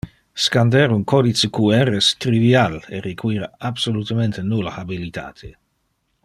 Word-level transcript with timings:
Scander 0.43 0.93
un 0.93 1.03
codice 1.11 1.49
qr 1.57 1.91
es 1.99 2.07
trivial 2.25 2.79
e 2.95 3.03
require 3.09 3.51
absolutemente 3.71 4.41
nulle 4.49 4.73
habilitate 4.81 5.49